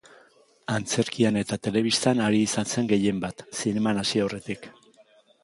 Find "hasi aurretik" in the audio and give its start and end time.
4.05-4.69